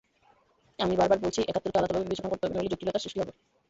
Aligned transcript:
আমি 0.79 0.93
বারবার 0.95 1.19
বলছি, 1.23 1.39
একাত্তরকে 1.41 1.79
আলাদাভাবে 1.79 2.05
বিবেচনা 2.05 2.29
করতে 2.29 2.43
হবে, 2.45 2.55
নইলে 2.55 2.71
জটিলতার 2.71 3.03
সৃষ্টি 3.03 3.19
হবে। 3.21 3.33